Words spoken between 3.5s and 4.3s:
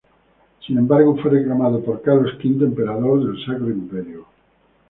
Imperio.